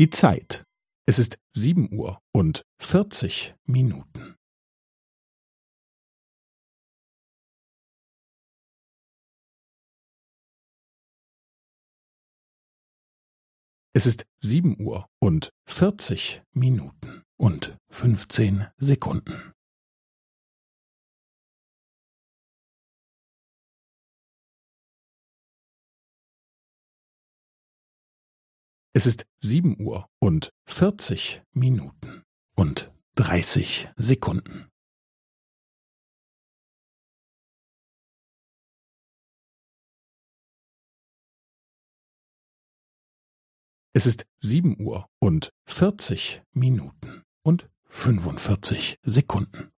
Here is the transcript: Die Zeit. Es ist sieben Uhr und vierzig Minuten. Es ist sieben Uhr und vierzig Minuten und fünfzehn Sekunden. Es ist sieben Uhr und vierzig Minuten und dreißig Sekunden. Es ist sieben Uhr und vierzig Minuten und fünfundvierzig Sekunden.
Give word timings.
Die 0.00 0.08
Zeit. 0.08 0.64
Es 1.06 1.18
ist 1.18 1.36
sieben 1.54 1.92
Uhr 1.92 2.22
und 2.32 2.64
vierzig 2.80 3.54
Minuten. 3.66 4.34
Es 13.92 14.06
ist 14.06 14.24
sieben 14.42 14.80
Uhr 14.80 15.06
und 15.20 15.50
vierzig 15.68 16.42
Minuten 16.52 17.22
und 17.36 17.76
fünfzehn 17.90 18.68
Sekunden. 18.78 19.52
Es 28.92 29.06
ist 29.06 29.24
sieben 29.38 29.80
Uhr 29.80 30.08
und 30.18 30.50
vierzig 30.66 31.42
Minuten 31.52 32.24
und 32.56 32.92
dreißig 33.14 33.88
Sekunden. 33.96 34.68
Es 43.92 44.06
ist 44.06 44.26
sieben 44.40 44.80
Uhr 44.80 45.06
und 45.20 45.50
vierzig 45.68 46.42
Minuten 46.52 47.22
und 47.42 47.70
fünfundvierzig 47.84 48.98
Sekunden. 49.02 49.70